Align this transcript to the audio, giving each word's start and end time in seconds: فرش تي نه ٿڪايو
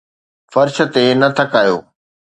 فرش 0.53 0.77
تي 0.93 1.03
نه 1.19 1.27
ٿڪايو 1.37 1.77